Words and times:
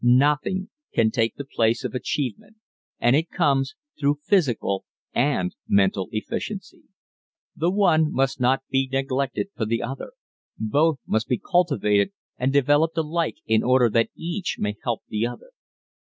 Nothing 0.03 0.69
can 0.95 1.11
take 1.11 1.35
the 1.35 1.45
place 1.45 1.83
of 1.83 1.93
achievement 1.93 2.55
and 2.99 3.15
it 3.15 3.29
comes 3.29 3.75
through 3.99 4.17
physical 4.25 4.83
and 5.13 5.55
mental 5.67 6.09
efficiency. 6.11 6.85
The 7.55 7.69
one 7.69 8.11
must 8.11 8.39
not 8.39 8.63
be 8.71 8.89
neglected 8.91 9.49
for 9.55 9.65
the 9.67 9.83
other; 9.83 10.13
both 10.57 10.97
must 11.05 11.27
be 11.27 11.37
cultivated 11.37 12.13
and 12.39 12.51
developed 12.51 12.97
alike 12.97 13.35
in 13.45 13.61
order 13.61 13.91
that 13.91 14.09
each 14.15 14.55
may 14.57 14.73
help 14.83 15.03
the 15.07 15.27
other. 15.27 15.51